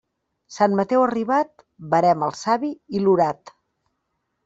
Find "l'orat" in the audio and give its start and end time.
3.07-3.57